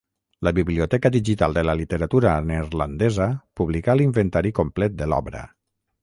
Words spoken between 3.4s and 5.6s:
publicà l'inventari complet de l'obra.